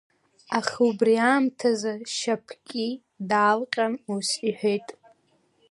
[0.57, 2.89] Аха убри аамҭазы Шьапкьи
[3.29, 4.87] даалҟьаны ус иҳәеит…